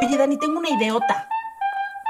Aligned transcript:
Oye, 0.00 0.16
Dani, 0.16 0.36
tengo 0.36 0.58
una 0.58 0.70
idiota. 0.70 1.28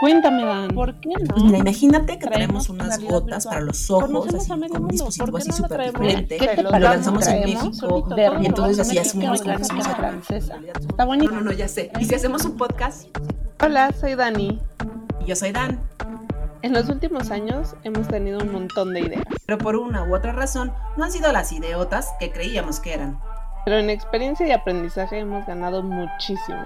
Cuéntame, 0.01 0.45
Dan. 0.45 0.69
¿Por 0.69 1.01
qué 1.01 1.09
no? 1.09 1.45
Mira, 1.45 1.59
imagínate 1.59 2.19
que 2.19 2.27
traemos 2.27 2.69
unas 2.69 3.01
gotas 3.01 3.47
para 3.47 3.61
los 3.61 3.91
ojos, 3.91 4.33
así, 4.35 4.49
con 4.49 4.83
un 4.83 4.89
dispositivo 4.89 5.39
así 5.39 5.51
súper 5.51 5.93
diferente. 5.93 6.39
Lo 6.63 6.71
lanzamos 6.71 7.27
en 7.27 7.41
México. 7.41 8.07
Y 8.41 8.47
entonces 8.47 8.79
así 8.79 8.99
hacemos 8.99 9.43
como 9.43 9.57
que 9.57 9.65
francesa. 9.65 10.57
Está 10.89 11.05
bonito. 11.05 11.33
No, 11.33 11.41
no, 11.41 11.47
no, 11.47 11.53
ya 11.53 11.67
sé. 11.67 11.91
¿Y 11.99 12.05
si 12.05 12.15
hacemos 12.15 12.45
un 12.45 12.57
podcast? 12.57 13.09
Hola, 13.65 13.91
soy 13.99 14.15
Dani. 14.15 14.61
Y 15.21 15.25
yo 15.25 15.35
soy 15.35 15.53
Dan. 15.53 15.81
En 16.63 16.75
los 16.75 16.89
últimos 16.89 17.31
años 17.31 17.75
hemos 17.85 18.07
tenido 18.07 18.39
un 18.39 18.53
montón 18.53 18.93
de 18.93 19.01
ideas. 19.01 19.25
Pero 19.47 19.59
por 19.59 19.77
una 19.77 20.05
u 20.05 20.15
otra 20.15 20.33
razón, 20.33 20.73
no 20.97 21.05
han 21.05 21.11
sido 21.11 21.33
las 21.33 21.53
idiotas 21.53 22.13
que 22.21 22.31
creíamos 22.31 22.81
que 22.81 22.95
eran. 22.95 23.19
Pero 23.65 23.79
en 23.79 23.91
experiencia 23.91 24.47
y 24.47 24.53
aprendizaje 24.53 25.19
hemos 25.19 25.45
ganado 25.47 25.83
muchísimo 25.83 26.65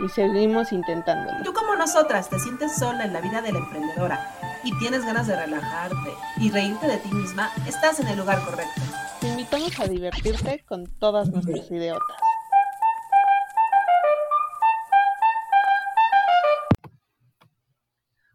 y 0.00 0.08
seguimos 0.08 0.72
intentándolo. 0.72 1.42
Tú 1.44 1.52
como 1.52 1.76
nosotras 1.76 2.28
te 2.30 2.38
sientes 2.38 2.76
sola 2.76 3.04
en 3.04 3.12
la 3.12 3.20
vida 3.20 3.42
de 3.42 3.52
la 3.52 3.58
emprendedora 3.58 4.34
y 4.64 4.76
tienes 4.78 5.04
ganas 5.04 5.26
de 5.26 5.36
relajarte 5.36 6.10
y 6.38 6.50
reírte 6.50 6.86
de 6.86 6.98
ti 6.98 7.12
misma, 7.12 7.50
estás 7.66 8.00
en 8.00 8.08
el 8.08 8.18
lugar 8.18 8.42
correcto. 8.44 8.80
Te 9.20 9.28
invitamos 9.28 9.78
a 9.78 9.86
divertirte 9.86 10.64
con 10.66 10.86
todas 10.98 11.28
nuestras 11.28 11.70
idiotas. 11.70 12.16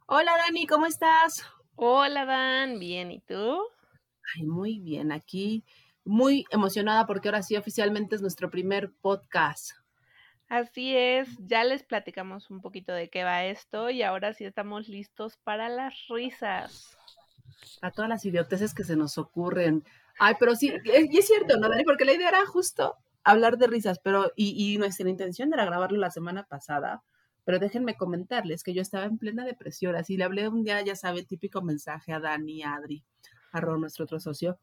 Hola 0.08 0.32
Dani, 0.38 0.68
¿cómo 0.68 0.86
estás? 0.86 1.44
Hola 1.76 2.26
Dan, 2.26 2.80
bien, 2.80 3.12
¿y 3.12 3.20
tú? 3.22 3.58
Ay, 4.36 4.46
muy 4.46 4.80
bien, 4.80 5.12
aquí 5.12 5.66
muy 6.06 6.46
emocionada 6.52 7.08
porque 7.08 7.28
ahora 7.28 7.42
sí 7.42 7.58
oficialmente 7.58 8.16
es 8.16 8.22
nuestro 8.22 8.50
primer 8.50 8.94
podcast. 9.02 9.72
Así 10.48 10.96
es, 10.96 11.28
ya 11.40 11.64
les 11.64 11.84
platicamos 11.84 12.52
un 12.52 12.62
poquito 12.62 12.94
de 12.94 13.10
qué 13.10 13.24
va 13.24 13.46
esto 13.46 13.90
y 13.90 14.04
ahora 14.04 14.34
sí 14.34 14.46
estamos 14.46 14.88
listos 14.88 15.38
para 15.38 15.70
las 15.70 16.08
risas. 16.08 16.98
A 17.82 17.92
todas 17.92 18.10
las 18.10 18.26
idioteces 18.26 18.74
que 18.74 18.84
se 18.84 18.96
nos 18.96 19.18
ocurren. 19.18 19.84
Ay, 20.20 20.36
pero 20.40 20.56
sí, 20.56 20.72
y 20.86 21.18
es 21.18 21.28
cierto, 21.28 21.58
¿no, 21.58 21.68
Dani? 21.68 21.84
Porque 21.84 22.06
la 22.06 22.14
idea 22.14 22.30
era 22.30 22.46
justo 22.46 22.96
hablar 23.24 23.58
de 23.58 23.68
risas, 23.68 24.00
pero, 24.00 24.32
y, 24.36 24.74
y 24.74 24.78
nuestra 24.78 25.10
intención 25.10 25.52
era 25.52 25.66
grabarlo 25.66 25.98
la 25.98 26.12
semana 26.12 26.44
pasada, 26.44 27.04
pero 27.44 27.60
déjenme 27.60 27.96
comentarles 27.96 28.64
que 28.64 28.74
yo 28.74 28.82
estaba 28.82 29.06
en 29.06 29.18
plena 29.18 29.46
depresión, 29.46 29.96
así 29.96 30.16
le 30.16 30.24
hablé 30.24 30.48
un 30.48 30.64
día, 30.64 30.82
ya 30.82 30.96
sabe, 30.96 31.24
típico 31.24 31.62
mensaje 31.62 32.14
a 32.14 32.20
Dani, 32.20 32.64
a 32.64 32.76
Adri, 32.76 33.04
a 33.52 33.62
Ron, 33.62 33.82
nuestro 33.82 34.06
otro 34.06 34.20
socio, 34.20 34.60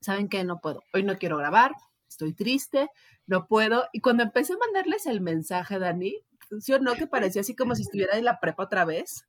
¿saben 0.00 0.28
qué? 0.28 0.44
No 0.44 0.60
puedo. 0.60 0.82
Hoy 0.92 1.02
no 1.02 1.16
quiero 1.18 1.38
grabar, 1.38 1.72
estoy 2.08 2.34
triste, 2.34 2.90
no 3.26 3.46
puedo. 3.46 3.86
Y 3.92 4.00
cuando 4.00 4.22
empecé 4.22 4.54
a 4.54 4.58
mandarles 4.58 5.06
el 5.06 5.20
mensaje, 5.20 5.78
Dani, 5.78 6.16
funcionó 6.48 6.94
que 6.94 7.06
parecía 7.06 7.42
así 7.42 7.54
como 7.54 7.74
si 7.74 7.82
estuviera 7.82 8.16
en 8.16 8.24
la 8.24 8.40
prepa 8.40 8.64
otra 8.64 8.84
vez. 8.84 9.26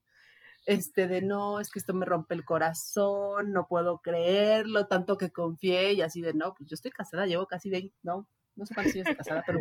Este, 0.65 1.07
de 1.07 1.21
no, 1.21 1.59
es 1.59 1.71
que 1.71 1.79
esto 1.79 1.93
me 1.93 2.05
rompe 2.05 2.35
el 2.35 2.45
corazón, 2.45 3.53
no 3.53 3.65
puedo 3.67 3.99
creerlo, 3.99 4.87
tanto 4.87 5.17
que 5.17 5.31
confié 5.31 5.93
y 5.93 6.01
así 6.01 6.21
de 6.21 6.33
no, 6.33 6.53
pues 6.53 6.69
yo 6.69 6.75
estoy 6.75 6.91
casada, 6.91 7.25
llevo 7.25 7.47
casi 7.47 7.69
de, 7.69 7.91
no, 8.03 8.27
no 8.55 8.65
sé 8.65 8.75
cuántos 8.75 8.93
años 8.93 9.07
de 9.07 9.15
casada, 9.15 9.43
pero 9.47 9.59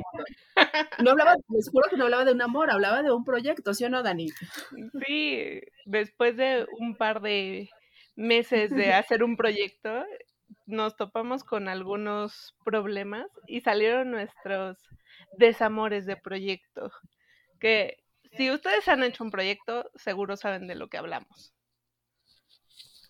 no 1.03 1.11
hablaba, 1.13 1.37
les 1.49 1.71
juro 1.71 1.89
que 1.89 1.97
no 1.97 2.05
hablaba 2.05 2.25
de 2.25 2.33
un 2.33 2.43
amor, 2.43 2.71
hablaba 2.71 3.03
de 3.03 3.13
un 3.13 3.25
proyecto, 3.25 3.73
¿sí 3.73 3.85
o 3.85 3.89
no, 3.89 4.03
Dani? 4.03 4.29
Sí, 5.07 5.61
después 5.87 6.37
de 6.37 6.67
un 6.79 6.97
par 6.97 7.23
de 7.23 7.71
meses 8.17 8.71
de 8.71 8.93
hacer 8.93 9.23
un 9.23 9.37
proyecto, 9.37 10.05
nos 10.67 10.97
topamos 10.97 11.45
con 11.45 11.69
algunos 11.69 12.55
problemas 12.65 13.27
y 13.47 13.61
salieron 13.61 14.11
nuestros 14.11 14.79
desamores 15.37 16.07
de 16.07 16.17
proyecto. 16.17 16.91
Que 17.61 18.03
si 18.33 18.51
ustedes 18.51 18.87
han 18.89 19.03
hecho 19.03 19.25
un 19.25 19.31
proyecto, 19.31 19.91
seguro 19.95 20.37
saben 20.37 20.67
de 20.67 20.75
lo 20.75 20.89
que 20.89 20.99
hablamos. 20.99 21.55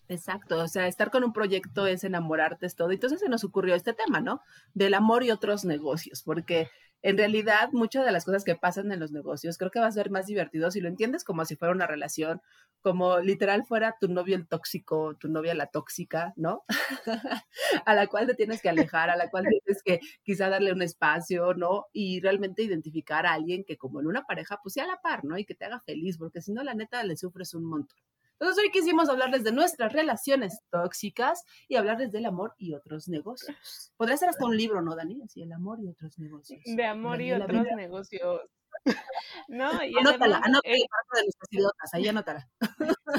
Exacto, 0.07 0.57
o 0.57 0.67
sea, 0.67 0.87
estar 0.87 1.11
con 1.11 1.23
un 1.23 1.33
proyecto 1.33 1.85
es 1.85 2.03
enamorarte, 2.03 2.65
es 2.65 2.75
todo. 2.75 2.91
Entonces 2.91 3.19
se 3.19 3.29
nos 3.29 3.43
ocurrió 3.43 3.75
este 3.75 3.93
tema, 3.93 4.21
¿no? 4.21 4.41
Del 4.73 4.95
amor 4.95 5.23
y 5.23 5.29
otros 5.29 5.65
negocios, 5.65 6.23
porque 6.23 6.71
en 7.01 7.17
realidad 7.17 7.69
muchas 7.71 8.05
de 8.05 8.11
las 8.11 8.25
cosas 8.25 8.43
que 8.43 8.55
pasan 8.55 8.91
en 8.91 8.99
los 8.99 9.11
negocios 9.11 9.57
creo 9.57 9.71
que 9.71 9.79
va 9.79 9.87
a 9.87 9.91
ser 9.91 10.11
más 10.11 10.25
divertido 10.27 10.71
si 10.71 10.81
lo 10.81 10.89
entiendes 10.89 11.23
como 11.23 11.45
si 11.45 11.55
fuera 11.55 11.73
una 11.73 11.87
relación, 11.87 12.41
como 12.81 13.19
literal 13.19 13.65
fuera 13.65 13.95
tu 13.99 14.07
novio 14.07 14.35
el 14.35 14.47
tóxico, 14.47 15.15
tu 15.15 15.29
novia 15.29 15.53
la 15.53 15.67
tóxica, 15.67 16.33
¿no? 16.35 16.63
a 17.85 17.93
la 17.95 18.07
cual 18.07 18.27
te 18.27 18.35
tienes 18.35 18.61
que 18.61 18.69
alejar, 18.69 19.09
a 19.09 19.17
la 19.17 19.29
cual 19.29 19.45
tienes 19.49 19.83
que 19.83 19.99
quizá 20.23 20.49
darle 20.49 20.73
un 20.73 20.81
espacio, 20.81 21.53
¿no? 21.53 21.87
Y 21.93 22.21
realmente 22.21 22.63
identificar 22.63 23.25
a 23.25 23.33
alguien 23.33 23.63
que 23.63 23.77
como 23.77 23.99
en 23.99 24.07
una 24.07 24.23
pareja, 24.23 24.59
pues 24.63 24.73
sea 24.73 24.85
a 24.85 24.87
la 24.87 25.01
par, 25.01 25.25
¿no? 25.25 25.37
Y 25.37 25.45
que 25.45 25.55
te 25.55 25.65
haga 25.65 25.81
feliz, 25.81 26.17
porque 26.17 26.41
si 26.41 26.51
no, 26.53 26.63
la 26.63 26.73
neta 26.73 27.03
le 27.03 27.17
sufres 27.17 27.53
un 27.53 27.65
montón. 27.65 28.08
Entonces 28.39 28.63
hoy 28.63 28.71
quisimos 28.71 29.09
hablarles 29.09 29.43
de 29.43 29.51
nuestras 29.51 29.91
relaciones 29.91 30.61
tóxicas 30.69 31.43
y 31.67 31.75
hablarles 31.75 32.11
del 32.11 32.25
amor 32.25 32.55
y 32.57 32.73
otros 32.73 33.09
negocios. 33.09 33.93
Podría 33.97 34.15
ser 34.15 34.29
hasta 34.29 34.45
un 34.45 34.55
libro, 34.55 34.81
¿no, 34.81 34.95
Dani? 34.95 35.21
Así, 35.23 35.41
el 35.41 35.51
amor 35.51 35.79
y 35.81 35.89
otros 35.89 36.17
negocios. 36.19 36.61
De 36.63 36.85
amor 36.85 37.21
y 37.21 37.33
otros 37.33 37.67
negocios. 37.75 38.41
No, 39.49 39.83
y 39.83 39.93
anótala, 39.97 40.37
anótala 40.37 40.61
eh, 40.63 40.85
de 41.13 41.23
nuestras 41.23 41.51
idiotas, 41.51 41.93
ahí 41.93 42.07
anótala. 42.07 42.49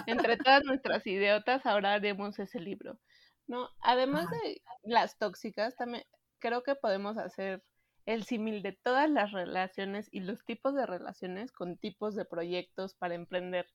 Entre 0.07 0.37
todas 0.39 0.65
nuestras 0.65 1.07
idiotas 1.07 1.67
ahora 1.67 1.95
haremos 1.95 2.39
ese 2.39 2.61
libro. 2.61 2.99
No, 3.47 3.69
además 3.81 4.31
de 4.31 4.63
las 4.85 5.19
tóxicas, 5.19 5.77
también 5.77 6.05
creo 6.39 6.63
que 6.63 6.77
podemos 6.77 7.19
hacer 7.19 7.63
el 8.07 8.25
símil 8.25 8.63
de 8.63 8.73
todas 8.73 9.11
las 9.11 9.33
relaciones 9.33 10.09
y 10.11 10.21
los 10.21 10.45
tipos 10.45 10.75
de 10.75 10.87
relaciones 10.87 11.53
con 11.53 11.77
tipos 11.77 12.15
de 12.15 12.25
proyectos 12.25 12.95
para 12.95 13.15
emprender 13.15 13.67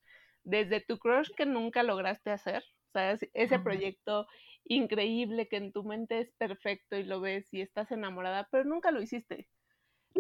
desde 0.45 0.79
tu 0.79 0.97
crush 0.97 1.29
que 1.35 1.45
nunca 1.45 1.83
lograste 1.83 2.31
hacer, 2.31 2.63
o 2.63 2.91
sea, 2.93 3.17
ese 3.33 3.59
proyecto 3.59 4.25
increíble 4.63 5.47
que 5.47 5.57
en 5.57 5.73
tu 5.73 5.83
mente 5.83 6.21
es 6.21 6.31
perfecto 6.37 6.95
y 6.95 7.03
lo 7.03 7.19
ves 7.19 7.53
y 7.53 7.61
estás 7.61 7.91
enamorada, 7.91 8.47
pero 8.51 8.63
nunca 8.63 8.91
lo 8.91 9.01
hiciste. 9.01 9.47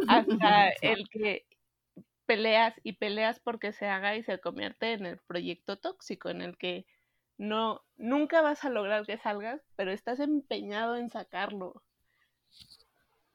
Hasta 0.07 0.69
el 0.81 1.07
que 1.09 1.45
peleas 2.25 2.73
y 2.83 2.93
peleas 2.93 3.39
porque 3.39 3.71
se 3.71 3.87
haga 3.87 4.17
y 4.17 4.23
se 4.23 4.39
convierte 4.39 4.93
en 4.93 5.05
el 5.05 5.19
proyecto 5.19 5.77
tóxico 5.77 6.29
en 6.29 6.41
el 6.41 6.57
que 6.57 6.85
no 7.37 7.81
nunca 7.97 8.41
vas 8.41 8.63
a 8.65 8.69
lograr 8.69 9.05
que 9.05 9.17
salgas, 9.17 9.61
pero 9.75 9.91
estás 9.91 10.19
empeñado 10.19 10.95
en 10.95 11.09
sacarlo. 11.09 11.83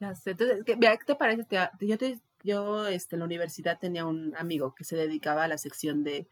Ya 0.01 0.15
sé. 0.15 0.33
Entonces, 0.33 0.65
¿qué, 0.65 0.78
¿qué 0.78 0.99
te 1.07 1.15
parece? 1.15 1.47
Yo, 1.81 1.99
te, 1.99 2.19
yo 2.43 2.89
este, 2.89 3.17
en 3.17 3.21
la 3.21 3.27
universidad 3.27 3.78
tenía 3.78 4.07
un 4.07 4.34
amigo 4.37 4.75
que 4.75 4.84
se 4.84 4.97
dedicaba 4.97 5.45
a 5.45 5.49
la 5.49 5.59
sección 5.59 6.03
de 6.03 6.27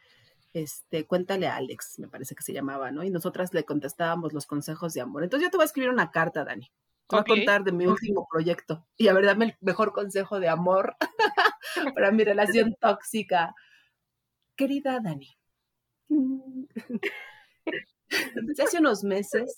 este, 0.52 1.06
cuéntale 1.06 1.46
a 1.46 1.56
Alex, 1.56 1.98
me 1.98 2.08
parece 2.08 2.34
que 2.34 2.42
se 2.42 2.52
llamaba, 2.52 2.90
¿no? 2.90 3.04
Y 3.04 3.10
nosotras 3.10 3.52
le 3.54 3.64
contestábamos 3.64 4.32
los 4.32 4.46
consejos 4.46 4.94
de 4.94 5.00
amor. 5.00 5.24
Entonces 5.24 5.46
yo 5.46 5.50
te 5.50 5.56
voy 5.56 5.64
a 5.64 5.66
escribir 5.66 5.90
una 5.90 6.10
carta, 6.10 6.44
Dani. 6.44 6.70
Te 7.06 7.16
voy 7.16 7.20
a 7.20 7.24
contar 7.24 7.64
de 7.64 7.72
mi 7.72 7.86
último 7.86 8.26
proyecto. 8.30 8.86
Y 8.96 9.08
a 9.08 9.14
ver, 9.14 9.24
dame 9.26 9.46
el 9.46 9.56
mejor 9.60 9.92
consejo 9.92 10.40
de 10.40 10.48
amor 10.48 10.96
para 11.94 12.10
mi 12.10 12.24
relación 12.24 12.74
tóxica. 12.80 13.54
Querida 14.56 14.98
Dani, 15.00 15.38
desde 18.34 18.62
hace 18.62 18.78
unos 18.78 19.04
meses 19.04 19.54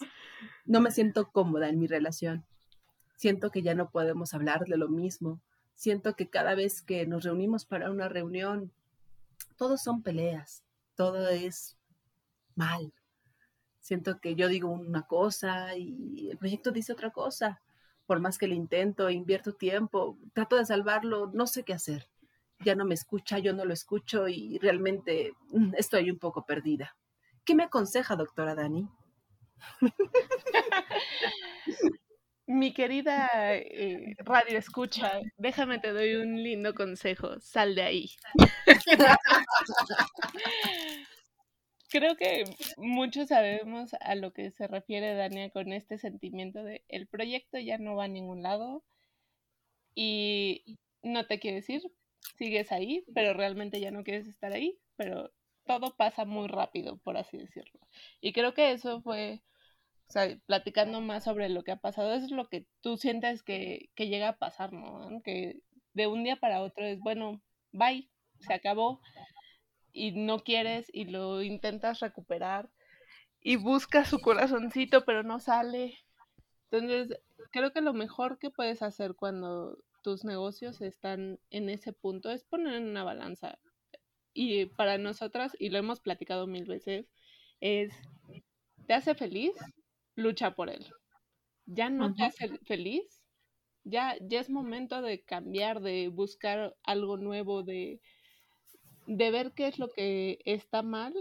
no 0.67 0.81
me 0.81 0.91
siento 0.91 1.31
cómoda 1.31 1.69
en 1.69 1.79
mi 1.79 1.87
relación. 1.87 2.45
Siento 3.17 3.50
que 3.50 3.62
ya 3.62 3.75
no 3.75 3.91
podemos 3.91 4.34
hablar 4.34 4.67
de 4.67 4.77
lo 4.77 4.89
mismo. 4.89 5.41
Siento 5.75 6.15
que 6.17 6.29
cada 6.29 6.55
vez 6.55 6.83
que 6.83 7.06
nos 7.06 7.25
reunimos 7.25 7.65
para 7.65 7.91
una 7.91 8.09
reunión, 8.09 8.73
todos 9.56 9.83
son 9.83 10.03
peleas 10.03 10.65
todo 10.95 11.28
es 11.28 11.77
mal. 12.55 12.93
Siento 13.81 14.21
que 14.21 14.34
yo 14.34 14.49
digo 14.49 14.71
una 14.71 15.03
cosa 15.03 15.77
y 15.77 16.31
el 16.31 16.39
proyecto 16.39 16.71
dice 16.71 16.93
otra 16.93 17.11
cosa. 17.11 17.61
Por 18.06 18.21
más 18.21 18.39
que 18.39 18.49
lo 18.49 18.55
intento, 18.55 19.11
invierto 19.11 19.55
tiempo, 19.55 20.19
trato 20.33 20.56
de 20.56 20.67
salvarlo, 20.67 21.31
no 21.33 21.47
sé 21.47 21.65
qué 21.65 21.73
hacer. 21.73 22.09
Ya 22.61 22.75
no 22.75 22.85
me 22.85 22.94
escucha, 22.94 23.38
yo 23.38 23.55
no 23.55 23.64
lo 23.64 23.73
escucho 23.73 24.29
y 24.29 24.59
realmente 24.59 25.32
mm, 25.53 25.75
estoy 25.76 26.11
un 26.11 26.19
poco 26.19 26.44
perdida. 26.44 26.97
¿Qué 27.44 27.55
me 27.55 27.64
aconseja, 27.64 28.17
doctora 28.17 28.55
Dani? 28.55 28.88
Mi 32.52 32.73
querida 32.73 33.29
eh, 33.55 34.17
radio 34.19 34.58
escucha, 34.58 35.20
déjame 35.37 35.79
te 35.79 35.93
doy 35.93 36.17
un 36.17 36.43
lindo 36.43 36.75
consejo, 36.75 37.38
sal 37.38 37.76
de 37.76 37.82
ahí. 37.82 38.11
Creo 41.91 42.17
que 42.17 42.43
muchos 42.76 43.29
sabemos 43.29 43.94
a 44.00 44.17
lo 44.17 44.32
que 44.32 44.50
se 44.50 44.67
refiere 44.67 45.14
Dania 45.14 45.50
con 45.50 45.73
este 45.73 45.97
sentimiento 45.97 46.64
de 46.64 46.82
el 46.88 47.06
proyecto 47.06 47.56
ya 47.61 47.79
no 47.79 47.94
va 47.94 48.06
a 48.06 48.08
ningún 48.08 48.43
lado 48.43 48.82
y 49.94 50.76
no 51.05 51.26
te 51.26 51.38
quiero 51.38 51.55
decir, 51.55 51.82
sigues 52.37 52.73
ahí, 52.73 53.05
pero 53.14 53.32
realmente 53.32 53.79
ya 53.79 53.93
no 53.93 54.02
quieres 54.02 54.26
estar 54.26 54.52
ahí, 54.52 54.76
pero 54.97 55.31
todo 55.67 55.94
pasa 55.97 56.25
muy 56.25 56.49
rápido, 56.49 56.97
por 56.99 57.17
así 57.17 57.38
decirlo. 57.38 57.79
Y 58.20 58.32
creo 58.32 58.55
que 58.55 58.73
eso 58.73 59.02
fue, 59.02 59.41
o 60.11 60.12
sea, 60.12 60.37
platicando 60.45 61.01
más 61.01 61.23
sobre 61.23 61.49
lo 61.49 61.62
que 61.62 61.71
ha 61.71 61.77
pasado, 61.77 62.15
es 62.15 62.33
lo 62.33 62.49
que 62.49 62.67
tú 62.81 62.97
sientes 62.97 63.45
que, 63.45 63.91
que 63.95 64.09
llega 64.09 64.31
a 64.31 64.39
pasar, 64.39 64.73
¿no? 64.73 65.23
Que 65.23 65.61
de 65.95 66.09
un 66.09 66.25
día 66.25 66.35
para 66.35 66.62
otro 66.62 66.85
es, 66.85 66.99
bueno, 66.99 67.41
bye, 67.71 68.11
se 68.41 68.53
acabó 68.53 69.01
y 69.93 70.11
no 70.11 70.41
quieres 70.41 70.91
y 70.93 71.05
lo 71.05 71.45
intentas 71.45 72.01
recuperar 72.01 72.69
y 73.41 73.55
buscas 73.55 74.09
su 74.09 74.19
corazoncito 74.19 75.05
pero 75.05 75.23
no 75.23 75.39
sale. 75.39 75.97
Entonces, 76.73 77.17
creo 77.53 77.73
que 77.73 77.81
lo 77.81 77.93
mejor 77.93 78.41
que 78.41 78.51
puedes 78.51 78.83
hacer 78.83 79.15
cuando 79.15 79.79
tus 80.03 80.25
negocios 80.25 80.81
están 80.81 81.39
en 81.51 81.69
ese 81.69 81.93
punto 81.93 82.31
es 82.31 82.43
poner 82.43 82.75
en 82.75 82.89
una 82.89 83.05
balanza. 83.05 83.61
Y 84.35 84.67
para 84.67 84.99
nosotras, 84.99 85.57
y 85.61 85.69
lo 85.69 85.79
hemos 85.79 86.01
platicado 86.01 86.49
mil 86.49 86.65
veces, 86.65 87.07
es, 87.61 87.93
¿te 88.89 88.95
hace 88.95 89.15
feliz? 89.15 89.53
Lucha 90.15 90.55
por 90.55 90.71
él. 90.71 90.87
¿Ya 91.67 91.89
no 91.89 92.15
te 92.15 92.25
hace 92.25 92.59
feliz? 92.67 93.23
Ya, 93.85 94.17
ya 94.21 94.41
es 94.41 94.51
momento 94.51 95.03
de 95.03 95.23
cambiar, 95.25 95.81
de 95.81 96.09
buscar 96.09 96.77
algo 96.83 97.17
nuevo, 97.17 97.62
de, 97.62 98.01
de 99.07 99.31
ver 99.31 99.53
qué 99.53 99.69
es 99.69 99.79
lo 99.79 99.89
que 99.89 100.39
está 100.45 100.83
mal, 100.83 101.15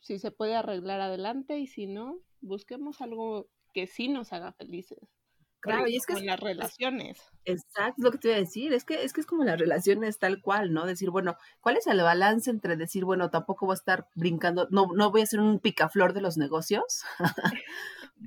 si 0.00 0.18
se 0.18 0.30
puede 0.30 0.54
arreglar 0.54 1.00
adelante 1.00 1.58
y 1.58 1.66
si 1.66 1.86
no, 1.86 2.20
busquemos 2.40 3.00
algo 3.00 3.48
que 3.74 3.86
sí 3.86 4.08
nos 4.08 4.32
haga 4.32 4.52
felices. 4.52 4.98
Claro, 5.60 5.88
y 5.88 5.96
es 5.96 6.06
que 6.06 6.12
en 6.12 6.26
las 6.26 6.38
relaciones. 6.38 7.18
Exacto, 7.44 7.94
es 7.98 8.04
lo 8.04 8.12
que 8.12 8.18
te 8.18 8.28
iba 8.28 8.36
a 8.36 8.40
decir, 8.40 8.72
es 8.72 8.84
que 8.84 9.02
es 9.02 9.12
que 9.12 9.20
es 9.20 9.26
como 9.26 9.42
las 9.42 9.58
relaciones 9.58 10.18
tal 10.20 10.40
cual, 10.40 10.72
¿no? 10.72 10.86
Decir, 10.86 11.10
bueno, 11.10 11.36
¿cuál 11.60 11.76
es 11.76 11.88
el 11.88 12.00
balance 12.00 12.48
entre 12.48 12.76
decir, 12.76 13.04
bueno, 13.04 13.30
tampoco 13.30 13.66
voy 13.66 13.72
a 13.72 13.74
estar 13.74 14.08
brincando, 14.14 14.68
no, 14.70 14.86
no 14.94 15.10
voy 15.10 15.22
a 15.22 15.26
ser 15.26 15.40
un 15.40 15.58
picaflor 15.58 16.12
de 16.12 16.20
los 16.20 16.36
negocios, 16.36 17.02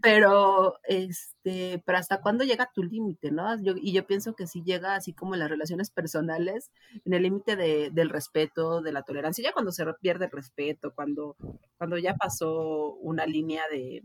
pero 0.02 0.80
este, 0.84 1.82
pero 1.86 1.98
hasta 1.98 2.22
cuándo 2.22 2.44
llega 2.44 2.72
tu 2.74 2.84
límite, 2.84 3.32
¿no? 3.32 3.46
y 3.62 3.92
yo 3.92 4.06
pienso 4.06 4.36
que 4.36 4.48
si 4.48 4.64
llega 4.64 4.96
así 4.96 5.14
como 5.14 5.34
en 5.34 5.40
las 5.42 5.50
relaciones 5.50 5.92
personales, 5.92 6.72
en 7.04 7.14
el 7.14 7.24
límite 7.24 7.56
de, 7.56 7.90
del 7.92 8.10
respeto, 8.10 8.82
de 8.82 8.92
la 8.92 9.04
tolerancia, 9.04 9.44
ya 9.44 9.54
cuando 9.54 9.72
se 9.72 9.86
pierde 10.02 10.26
el 10.26 10.32
respeto, 10.32 10.94
cuando, 10.94 11.36
cuando 11.78 11.98
ya 11.98 12.16
pasó 12.16 12.94
una 12.96 13.26
línea 13.26 13.64
de, 13.70 14.04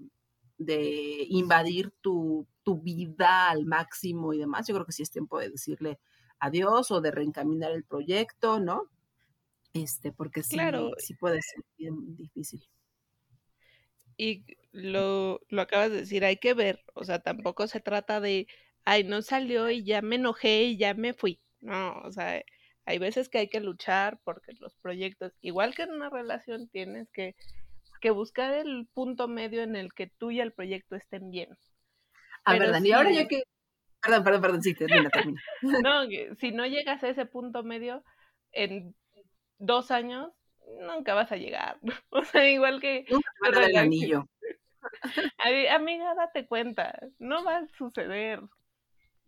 de 0.59 1.27
invadir 1.29 1.93
tu, 2.01 2.47
vida 2.83 3.49
al 3.51 3.65
máximo 3.65 4.33
y 4.33 4.39
demás, 4.39 4.67
yo 4.67 4.75
creo 4.75 4.87
que 4.87 4.93
sí 4.93 5.03
es 5.03 5.11
tiempo 5.11 5.39
de 5.39 5.51
decirle 5.51 6.01
adiós 6.41 6.91
o 6.91 7.01
de 7.01 7.13
reencaminar 7.13 7.71
el 7.71 7.85
proyecto, 7.85 8.59
¿no? 8.59 8.91
Este, 9.73 10.11
porque 10.11 10.43
sí, 10.43 10.59
sí 10.99 11.15
puede 11.15 11.41
ser 11.43 11.65
bien 11.79 12.17
difícil. 12.17 12.67
Y 14.17 14.45
lo, 14.77 15.41
lo 15.49 15.63
acabas 15.63 15.91
de 15.91 15.99
decir, 15.99 16.25
hay 16.25 16.37
que 16.37 16.55
ver, 16.55 16.83
o 16.95 17.05
sea, 17.05 17.21
tampoco 17.21 17.67
se 17.67 17.81
trata 17.81 18.21
de, 18.21 18.47
ay, 18.85 19.05
no 19.05 19.23
salió 19.23 19.71
y 19.71 19.85
ya 19.85 20.03
me 20.03 20.17
enojé 20.17 20.65
y 20.65 20.77
ya 20.77 20.95
me 20.95 21.15
fui. 21.15 21.41
No, 21.61 21.99
o 22.03 22.13
sea, 22.13 22.43
hay 22.85 22.99
veces 22.99 23.29
que 23.29 23.39
hay 23.39 23.49
que 23.49 23.61
luchar 23.61 24.21
porque 24.25 24.53
los 24.61 24.75
proyectos, 24.77 25.33
igual 25.41 25.75
que 25.75 25.83
en 25.83 25.93
una 25.93 26.11
relación, 26.11 26.69
tienes 26.69 27.11
que 27.11 27.35
que 28.01 28.11
buscar 28.11 28.53
el 28.55 28.87
punto 28.93 29.29
medio 29.29 29.63
en 29.63 29.77
el 29.77 29.93
que 29.93 30.07
tú 30.07 30.31
y 30.31 30.41
el 30.41 30.53
proyecto 30.53 30.97
estén 30.97 31.31
bien. 31.31 31.57
A 32.45 32.59
ver, 32.59 32.71
Dani, 32.71 32.93
ahora 32.93 33.11
ya 33.11 33.27
que... 33.27 33.43
Perdón, 34.01 34.25
perdón, 34.25 34.43
perdón, 34.43 34.63
sí, 34.63 34.75
termina, 34.75 35.11
termina. 35.11 35.41
no, 35.83 36.05
si 36.39 36.53
no 36.53 36.67
llegas 36.67 37.03
a 37.03 37.09
ese 37.09 37.27
punto 37.27 37.65
medio 37.65 38.05
en 38.53 38.95
dos 39.59 39.91
años, 39.91 40.31
nunca 40.81 41.15
vas 41.15 41.33
a 41.33 41.37
llegar. 41.37 41.79
O 42.11 42.23
sea, 42.23 42.49
igual 42.49 42.81
que... 42.81 43.05
Nunca 43.11 43.67
el 43.67 43.77
anillo. 43.77 44.29
Amiga, 45.75 46.15
date 46.15 46.47
cuenta, 46.47 46.99
no 47.19 47.45
va 47.45 47.59
a 47.59 47.69
suceder. 47.79 48.43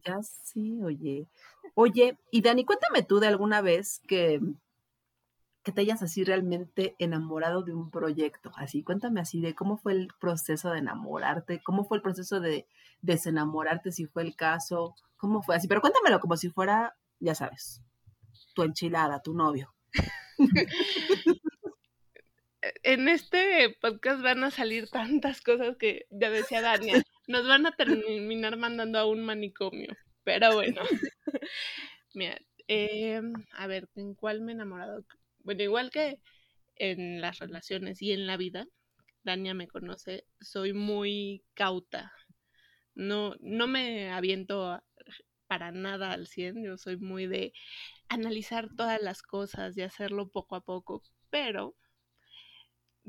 Ya 0.04 0.22
sí, 0.22 0.80
oye. 0.82 1.26
Oye, 1.74 2.18
y 2.30 2.40
Dani, 2.42 2.64
cuéntame 2.64 3.02
tú 3.02 3.20
de 3.20 3.26
alguna 3.26 3.60
vez 3.60 4.00
que 4.06 4.40
que 5.68 5.72
te 5.72 5.82
hayas 5.82 6.02
así 6.02 6.24
realmente 6.24 6.94
enamorado 6.98 7.62
de 7.62 7.74
un 7.74 7.90
proyecto. 7.90 8.52
Así, 8.56 8.82
cuéntame 8.82 9.20
así 9.20 9.42
de 9.42 9.54
cómo 9.54 9.76
fue 9.76 9.92
el 9.92 10.08
proceso 10.18 10.70
de 10.70 10.78
enamorarte, 10.78 11.60
cómo 11.62 11.84
fue 11.84 11.98
el 11.98 12.02
proceso 12.02 12.40
de 12.40 12.66
desenamorarte, 13.02 13.92
si 13.92 14.06
fue 14.06 14.22
el 14.22 14.34
caso, 14.34 14.94
cómo 15.18 15.42
fue 15.42 15.56
así, 15.56 15.68
pero 15.68 15.82
cuéntamelo 15.82 16.20
como 16.20 16.38
si 16.38 16.48
fuera, 16.48 16.96
ya 17.20 17.34
sabes, 17.34 17.82
tu 18.54 18.62
enchilada, 18.62 19.20
tu 19.20 19.34
novio. 19.34 19.74
en 22.82 23.08
este 23.08 23.76
podcast 23.80 24.22
van 24.22 24.44
a 24.44 24.50
salir 24.50 24.88
tantas 24.88 25.40
cosas 25.40 25.76
que 25.76 26.06
ya 26.10 26.30
decía 26.30 26.60
Daniel, 26.60 27.02
nos 27.26 27.46
van 27.46 27.66
a 27.66 27.72
terminar 27.72 28.56
mandando 28.56 28.98
a 28.98 29.06
un 29.06 29.24
manicomio, 29.24 29.96
pero 30.24 30.54
bueno. 30.54 30.80
Mira, 32.14 32.38
em, 32.66 33.32
a 33.52 33.66
ver, 33.66 33.88
¿en 33.96 34.14
cuál 34.14 34.40
me 34.40 34.52
he 34.52 34.54
enamorado? 34.54 35.04
Bueno, 35.40 35.62
igual 35.62 35.90
que 35.90 36.20
en 36.76 37.20
las 37.20 37.38
relaciones 37.38 38.02
y 38.02 38.12
en 38.12 38.26
la 38.26 38.36
vida, 38.36 38.66
Dania 39.24 39.54
me 39.54 39.68
conoce, 39.68 40.24
soy 40.40 40.72
muy 40.72 41.44
cauta. 41.54 42.12
No, 42.94 43.34
no 43.40 43.66
me 43.66 44.10
aviento 44.10 44.82
para 45.46 45.70
nada 45.72 46.12
al 46.12 46.26
100, 46.26 46.62
yo 46.62 46.76
soy 46.78 46.98
muy 46.98 47.26
de 47.26 47.52
analizar 48.08 48.68
todas 48.76 49.00
las 49.02 49.22
cosas 49.22 49.76
y 49.76 49.82
hacerlo 49.82 50.28
poco 50.28 50.56
a 50.56 50.60
poco, 50.60 51.02
pero 51.30 51.76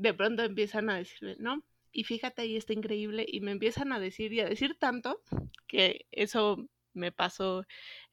de 0.00 0.14
pronto 0.14 0.42
empiezan 0.42 0.88
a 0.88 0.96
decirme, 0.96 1.36
no, 1.38 1.62
y 1.92 2.04
fíjate, 2.04 2.46
y 2.46 2.56
está 2.56 2.72
increíble, 2.72 3.26
y 3.28 3.40
me 3.40 3.52
empiezan 3.52 3.92
a 3.92 4.00
decir 4.00 4.32
y 4.32 4.40
a 4.40 4.48
decir 4.48 4.76
tanto 4.78 5.22
que 5.66 6.06
eso 6.10 6.68
me 6.94 7.12
pasó 7.12 7.64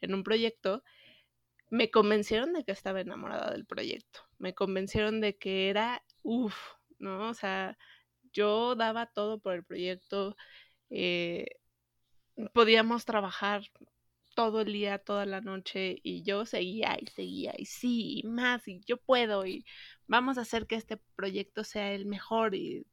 en 0.01 0.13
un 0.13 0.23
proyecto 0.23 0.83
me 1.69 1.89
convencieron 1.91 2.53
de 2.53 2.63
que 2.63 2.71
estaba 2.71 3.01
enamorada 3.01 3.51
del 3.51 3.65
proyecto, 3.65 4.21
me 4.37 4.53
convencieron 4.53 5.19
de 5.21 5.37
que 5.37 5.69
era, 5.69 6.03
uff, 6.23 6.55
¿no? 6.99 7.29
O 7.29 7.33
sea, 7.33 7.77
yo 8.31 8.75
daba 8.75 9.07
todo 9.07 9.39
por 9.39 9.53
el 9.53 9.65
proyecto, 9.65 10.35
eh, 10.89 11.45
podíamos 12.53 13.05
trabajar 13.05 13.63
todo 14.37 14.61
el 14.61 14.71
día, 14.71 14.99
toda 14.99 15.25
la 15.25 15.41
noche 15.41 15.97
y 16.03 16.21
yo 16.21 16.45
seguía 16.45 16.95
y 17.01 17.07
seguía 17.07 17.55
y 17.57 17.65
sí, 17.65 18.19
y 18.19 18.23
más 18.27 18.67
y 18.67 18.81
yo 18.85 18.97
puedo 18.97 19.47
y 19.47 19.65
vamos 20.05 20.37
a 20.37 20.41
hacer 20.41 20.67
que 20.67 20.75
este 20.75 20.97
proyecto 21.15 21.63
sea 21.63 21.91
el 21.93 22.05
mejor 22.05 22.53
y 22.53 22.85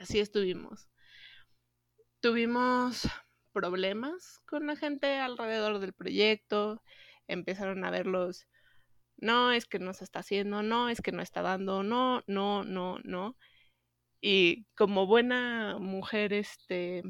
así 0.00 0.18
estuvimos. 0.18 0.88
Tuvimos 2.18 3.08
problemas 3.52 4.40
con 4.46 4.66
la 4.66 4.74
gente 4.74 5.18
alrededor 5.18 5.78
del 5.78 5.92
proyecto, 5.92 6.82
empezaron 7.28 7.84
a 7.84 7.92
verlos, 7.92 8.48
no, 9.18 9.52
es 9.52 9.66
que 9.66 9.78
no 9.78 9.94
se 9.94 10.02
está 10.02 10.18
haciendo, 10.18 10.64
no, 10.64 10.88
es 10.88 11.00
que 11.00 11.12
no 11.12 11.22
está 11.22 11.42
dando, 11.42 11.84
no, 11.84 12.24
no, 12.26 12.64
no, 12.64 12.98
no. 13.04 13.36
Y 14.20 14.64
como 14.74 15.06
buena 15.06 15.78
mujer, 15.78 16.32
este, 16.32 17.04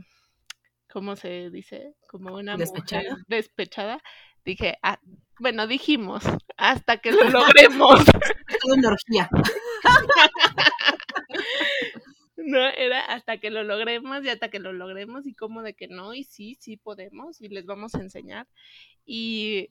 ¿cómo 0.93 1.17
se 1.17 1.51
dice? 1.51 1.95
Como 2.09 2.35
una 2.35 2.57
despechada. 2.57 3.03
mujer 3.03 3.25
despechada, 3.29 4.03
dije, 4.45 4.79
ah, 4.83 5.01
bueno, 5.39 5.67
dijimos, 5.67 6.25
hasta 6.57 6.99
que 6.99 7.13
lo 7.13 7.19
logremos. 7.31 8.01
energía. 8.75 9.29
no, 12.37 12.67
era 12.69 13.05
hasta 13.05 13.39
que 13.39 13.51
lo 13.51 13.63
logremos 13.63 14.25
y 14.25 14.29
hasta 14.31 14.49
que 14.49 14.59
lo 14.59 14.73
logremos 14.73 15.27
y 15.27 15.35
como 15.35 15.63
de 15.63 15.75
que 15.75 15.89
no, 15.89 16.15
y 16.15 16.25
sí, 16.25 16.57
sí 16.61 16.77
podemos 16.77 17.41
y 17.41 17.49
les 17.49 17.67
vamos 17.67 17.95
a 17.95 18.01
enseñar. 18.01 18.49
Y 19.05 19.71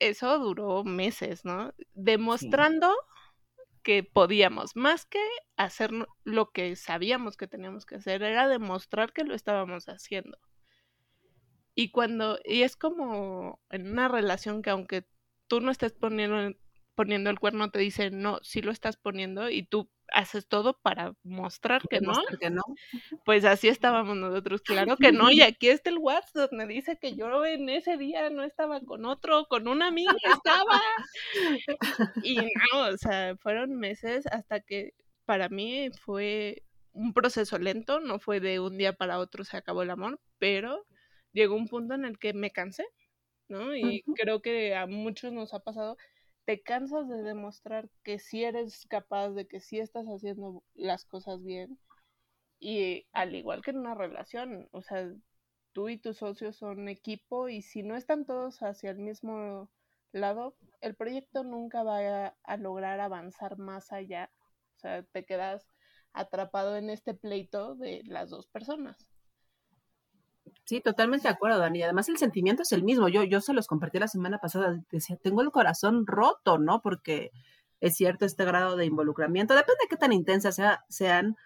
eso 0.00 0.38
duró 0.38 0.84
meses, 0.84 1.44
¿no? 1.44 1.72
Demostrando 1.94 2.92
que 3.82 4.02
podíamos, 4.02 4.76
más 4.76 5.04
que 5.04 5.20
hacer 5.56 5.90
lo 6.24 6.50
que 6.50 6.74
sabíamos 6.74 7.36
que 7.36 7.46
teníamos 7.46 7.84
que 7.86 7.96
hacer, 7.96 8.22
era 8.22 8.48
demostrar 8.48 9.12
que 9.12 9.24
lo 9.24 9.34
estábamos 9.34 9.84
haciendo. 9.86 10.38
Y 11.74 11.90
cuando, 11.90 12.38
y 12.44 12.62
es 12.62 12.76
como 12.76 13.60
en 13.70 13.90
una 13.90 14.08
relación 14.08 14.62
que 14.62 14.70
aunque 14.70 15.06
tú 15.48 15.60
no 15.60 15.70
estés 15.70 15.92
poniendo, 15.92 16.56
poniendo 16.94 17.30
el 17.30 17.40
cuerno, 17.40 17.70
te 17.70 17.80
dicen, 17.80 18.22
no, 18.22 18.38
sí 18.42 18.62
lo 18.62 18.70
estás 18.70 18.96
poniendo 18.96 19.50
y 19.50 19.64
tú 19.64 19.90
haces 20.12 20.46
todo 20.46 20.78
para 20.80 21.14
mostrar 21.22 21.82
que 21.88 22.00
no. 22.00 22.12
que 22.40 22.50
no. 22.50 22.62
Pues 23.24 23.44
así 23.44 23.68
estábamos 23.68 24.16
nosotros, 24.16 24.62
claro 24.62 24.96
que 24.96 25.12
no. 25.12 25.30
Y 25.30 25.42
aquí 25.42 25.68
está 25.68 25.90
el 25.90 25.98
WhatsApp 25.98 26.50
donde 26.50 26.66
dice 26.66 26.98
que 26.98 27.14
yo 27.16 27.44
en 27.44 27.68
ese 27.68 27.96
día 27.96 28.30
no 28.30 28.44
estaba 28.44 28.80
con 28.80 29.04
otro, 29.06 29.46
con 29.46 29.66
una 29.68 29.88
amiga 29.88 30.14
estaba. 30.24 30.80
Y 32.24 32.36
no, 32.36 32.88
o 32.88 32.96
sea, 32.96 33.36
fueron 33.36 33.76
meses 33.76 34.26
hasta 34.26 34.60
que 34.60 34.94
para 35.24 35.48
mí 35.48 35.90
fue 36.00 36.62
un 36.92 37.12
proceso 37.12 37.58
lento, 37.58 38.00
no 38.00 38.18
fue 38.18 38.40
de 38.40 38.60
un 38.60 38.78
día 38.78 38.92
para 38.92 39.18
otro 39.18 39.44
se 39.44 39.56
acabó 39.56 39.82
el 39.82 39.90
amor, 39.90 40.20
pero 40.38 40.86
llegó 41.34 41.54
un 41.54 41.68
punto 41.68 41.92
en 41.94 42.06
el 42.06 42.18
que 42.18 42.32
me 42.32 42.50
cansé, 42.50 42.86
¿no? 43.48 43.76
Y 43.76 44.02
creo 44.16 44.40
que 44.40 44.74
a 44.74 44.86
muchos 44.86 45.32
nos 45.34 45.52
ha 45.52 45.60
pasado 45.60 45.98
te 46.44 46.62
cansas 46.62 47.08
de 47.08 47.22
demostrar 47.22 47.88
que 48.02 48.18
sí 48.18 48.44
eres 48.44 48.86
capaz, 48.86 49.30
de 49.30 49.46
que 49.46 49.60
sí 49.60 49.78
estás 49.78 50.06
haciendo 50.06 50.62
las 50.74 51.04
cosas 51.04 51.42
bien. 51.42 51.78
Y 52.60 53.06
al 53.12 53.34
igual 53.34 53.62
que 53.62 53.70
en 53.70 53.78
una 53.78 53.94
relación, 53.94 54.68
o 54.72 54.82
sea, 54.82 55.12
tú 55.72 55.88
y 55.88 55.98
tus 55.98 56.18
socios 56.18 56.56
son 56.56 56.88
equipo 56.88 57.48
y 57.48 57.62
si 57.62 57.82
no 57.82 57.96
están 57.96 58.26
todos 58.26 58.62
hacia 58.62 58.90
el 58.90 58.98
mismo 58.98 59.70
lado, 60.12 60.56
el 60.80 60.94
proyecto 60.94 61.44
nunca 61.44 61.82
va 61.82 62.34
a, 62.42 62.56
lograr 62.56 63.00
avanzar 63.00 63.58
más 63.58 63.92
allá. 63.92 64.30
O 64.76 64.80
sea, 64.80 65.02
te 65.02 65.24
quedas 65.24 65.66
atrapado 66.12 66.76
en 66.76 66.90
este 66.90 67.14
pleito 67.14 67.74
de 67.74 68.02
las 68.04 68.30
dos 68.30 68.46
personas. 68.46 69.13
Sí, 70.64 70.80
totalmente 70.80 71.28
de 71.28 71.34
acuerdo, 71.34 71.58
Dani. 71.58 71.82
Además, 71.82 72.08
el 72.08 72.16
sentimiento 72.16 72.62
es 72.62 72.72
el 72.72 72.82
mismo. 72.84 73.08
Yo, 73.08 73.22
yo 73.24 73.40
se 73.40 73.52
los 73.52 73.66
compartí 73.66 73.98
la 73.98 74.08
semana 74.08 74.38
pasada. 74.38 74.82
Decía, 74.90 75.16
tengo 75.16 75.42
el 75.42 75.50
corazón 75.50 76.06
roto, 76.06 76.58
¿no? 76.58 76.80
Porque 76.82 77.32
es 77.80 77.96
cierto 77.96 78.24
este 78.24 78.44
grado 78.44 78.76
de 78.76 78.86
involucramiento. 78.86 79.54
Depende 79.54 79.78
de 79.82 79.88
qué 79.88 79.96
tan 79.96 80.12
intensas 80.12 80.56
sea, 80.56 80.84
sean 80.88 81.36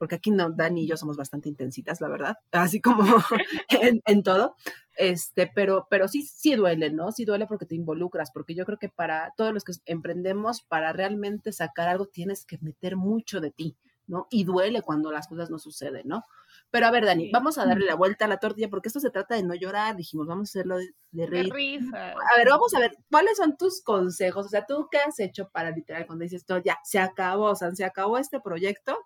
porque 0.00 0.14
aquí 0.14 0.30
no, 0.30 0.50
Dani 0.50 0.84
y 0.84 0.88
yo 0.88 0.96
somos 0.96 1.18
bastante 1.18 1.50
intensitas, 1.50 2.00
la 2.00 2.08
verdad, 2.08 2.38
así 2.52 2.80
como 2.80 3.04
en, 4.06 4.22
todo, 4.22 4.56
este, 4.96 5.50
pero, 5.54 5.86
pero 5.90 6.08
sí, 6.08 6.22
sí 6.22 6.54
duele, 6.54 6.90
¿no? 6.90 7.12
Sí 7.12 7.26
duele 7.26 7.46
porque 7.46 7.66
te 7.66 7.74
involucras, 7.74 8.30
porque 8.32 8.54
yo 8.54 8.64
creo 8.64 8.78
que 8.78 8.88
para 8.88 9.34
todos 9.36 9.52
los 9.52 9.62
que 9.62 9.74
emprendemos, 9.84 10.62
para 10.62 10.94
realmente 10.94 11.52
sacar 11.52 11.88
algo, 11.88 12.06
tienes 12.06 12.46
que 12.46 12.56
meter 12.62 12.96
mucho 12.96 13.42
de 13.42 13.50
ti, 13.50 13.76
¿no? 14.06 14.26
Y 14.30 14.44
duele 14.44 14.80
cuando 14.80 15.12
las 15.12 15.28
cosas 15.28 15.50
no 15.50 15.58
suceden, 15.58 16.08
¿no? 16.08 16.24
Pero 16.70 16.86
a 16.86 16.90
ver, 16.90 17.04
Dani, 17.04 17.30
vamos 17.32 17.58
a 17.58 17.66
darle 17.66 17.86
la 17.86 17.96
vuelta 17.96 18.26
a 18.26 18.28
la 18.28 18.38
tortilla 18.38 18.68
porque 18.68 18.88
esto 18.88 19.00
se 19.00 19.10
trata 19.10 19.34
de 19.34 19.42
no 19.42 19.54
llorar, 19.54 19.96
dijimos, 19.96 20.26
vamos 20.26 20.48
a 20.48 20.50
hacerlo 20.50 20.76
de, 21.10 21.26
reír. 21.26 21.52
risa. 21.52 22.12
A 22.12 22.36
ver, 22.36 22.48
vamos 22.48 22.72
a 22.74 22.78
ver, 22.78 22.96
¿cuáles 23.10 23.36
son 23.36 23.56
tus 23.56 23.82
consejos? 23.82 24.46
O 24.46 24.48
sea, 24.48 24.66
¿tú 24.66 24.88
qué 24.90 24.98
has 24.98 25.18
hecho 25.18 25.48
para 25.48 25.70
literal 25.70 26.06
cuando 26.06 26.22
dices, 26.22 26.42
esto 26.42 26.58
ya, 26.58 26.78
se 26.84 27.00
acabó, 27.00 27.46
o 27.46 27.56
sea, 27.56 27.74
se 27.74 27.84
acabó 27.84 28.18
este 28.18 28.40
proyecto, 28.40 28.96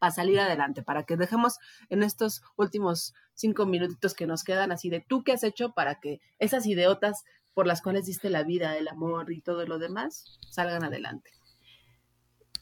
a 0.00 0.10
salir 0.10 0.40
adelante, 0.40 0.82
para 0.82 1.04
que 1.04 1.16
dejemos 1.16 1.58
en 1.88 2.02
estos 2.02 2.42
últimos 2.56 3.14
cinco 3.34 3.66
minutitos 3.66 4.14
que 4.14 4.26
nos 4.26 4.44
quedan 4.44 4.72
así 4.72 4.90
de 4.90 5.00
tú 5.00 5.24
qué 5.24 5.32
has 5.32 5.44
hecho 5.44 5.72
para 5.72 6.00
que 6.00 6.20
esas 6.38 6.66
ideotas 6.66 7.24
por 7.54 7.66
las 7.66 7.82
cuales 7.82 8.06
diste 8.06 8.30
la 8.30 8.42
vida, 8.42 8.76
el 8.76 8.88
amor 8.88 9.32
y 9.32 9.40
todo 9.40 9.66
lo 9.66 9.78
demás 9.78 10.38
salgan 10.50 10.84
adelante. 10.84 11.30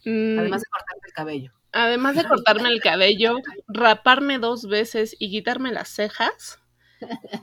Mm. 0.04 0.38
Además 0.38 0.62
de 0.62 0.68
cortarme 0.70 1.02
el 1.06 1.12
cabello. 1.12 1.52
Además 1.72 2.16
de 2.16 2.24
cortarme 2.24 2.68
el 2.68 2.80
cabello, 2.80 3.36
raparme 3.66 4.38
dos 4.38 4.68
veces 4.68 5.16
y 5.18 5.30
quitarme 5.30 5.72
las 5.72 5.88
cejas, 5.88 6.58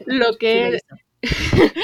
lo 0.05 0.37
que 0.39 0.79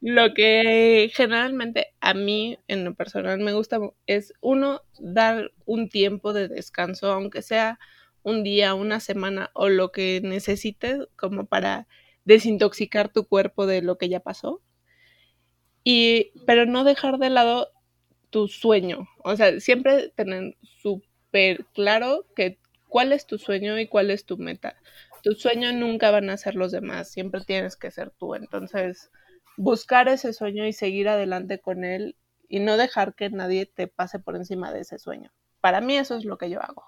lo 0.00 0.34
que 0.34 1.10
generalmente 1.14 1.94
a 2.00 2.14
mí 2.14 2.58
en 2.68 2.84
lo 2.84 2.94
personal 2.94 3.40
me 3.40 3.52
gusta 3.52 3.78
es 4.06 4.34
uno 4.40 4.82
dar 5.00 5.52
un 5.64 5.88
tiempo 5.88 6.32
de 6.32 6.48
descanso, 6.48 7.10
aunque 7.10 7.42
sea 7.42 7.78
un 8.22 8.44
día, 8.44 8.74
una 8.74 9.00
semana 9.00 9.50
o 9.54 9.68
lo 9.68 9.90
que 9.92 10.20
necesites 10.22 11.08
como 11.16 11.46
para 11.46 11.88
desintoxicar 12.24 13.12
tu 13.12 13.26
cuerpo 13.26 13.66
de 13.66 13.82
lo 13.82 13.98
que 13.98 14.08
ya 14.08 14.20
pasó. 14.20 14.62
Y 15.82 16.32
pero 16.46 16.66
no 16.66 16.84
dejar 16.84 17.18
de 17.18 17.30
lado 17.30 17.70
tu 18.30 18.48
sueño, 18.48 19.06
o 19.22 19.36
sea, 19.36 19.60
siempre 19.60 20.10
tener 20.10 20.56
súper 21.34 21.64
claro 21.74 22.24
que 22.36 22.58
cuál 22.88 23.12
es 23.12 23.26
tu 23.26 23.38
sueño 23.38 23.78
y 23.78 23.88
cuál 23.88 24.10
es 24.10 24.24
tu 24.24 24.36
meta 24.36 24.76
tu 25.24 25.32
sueño 25.32 25.72
nunca 25.72 26.10
van 26.10 26.28
a 26.28 26.36
ser 26.36 26.54
los 26.54 26.70
demás, 26.70 27.10
siempre 27.10 27.40
tienes 27.40 27.76
que 27.76 27.90
ser 27.90 28.10
tú. 28.10 28.34
Entonces, 28.34 29.10
buscar 29.56 30.06
ese 30.08 30.34
sueño 30.34 30.66
y 30.66 30.74
seguir 30.74 31.08
adelante 31.08 31.58
con 31.60 31.82
él 31.82 32.14
y 32.46 32.60
no 32.60 32.76
dejar 32.76 33.14
que 33.14 33.30
nadie 33.30 33.64
te 33.64 33.88
pase 33.88 34.18
por 34.18 34.36
encima 34.36 34.70
de 34.70 34.80
ese 34.80 34.98
sueño. 34.98 35.32
Para 35.62 35.80
mí 35.80 35.96
eso 35.96 36.14
es 36.14 36.26
lo 36.26 36.36
que 36.36 36.50
yo 36.50 36.62
hago. 36.62 36.84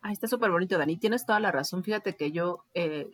Ay, 0.00 0.12
está 0.12 0.28
súper 0.28 0.52
bonito, 0.52 0.78
Dani. 0.78 0.96
Tienes 0.96 1.26
toda 1.26 1.40
la 1.40 1.50
razón. 1.50 1.82
Fíjate 1.82 2.14
que 2.14 2.30
yo, 2.30 2.66
eh, 2.72 3.10